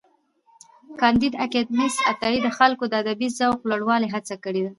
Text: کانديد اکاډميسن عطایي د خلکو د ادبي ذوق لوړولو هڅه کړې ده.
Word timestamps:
کانديد 1.01 1.33
اکاډميسن 1.45 2.01
عطایي 2.11 2.39
د 2.43 2.47
خلکو 2.57 2.83
د 2.89 2.93
ادبي 3.01 3.27
ذوق 3.37 3.59
لوړولو 3.71 4.07
هڅه 4.13 4.35
کړې 4.43 4.61
ده. 4.65 4.69